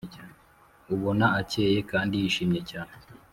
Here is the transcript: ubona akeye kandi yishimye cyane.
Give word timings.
ubona 0.93 1.25
akeye 1.41 1.79
kandi 1.91 2.13
yishimye 2.21 2.61
cyane. 2.71 2.93